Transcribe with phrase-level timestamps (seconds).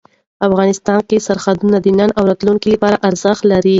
[0.47, 3.69] افغانستان کې سرحدونه د نن او راتلونکي لپاره ارزښت لري.